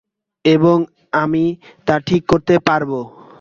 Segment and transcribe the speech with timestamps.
[0.45, 0.77] এবং
[1.13, 1.43] আমি
[1.87, 2.99] তা ঠিক করতে পারবো।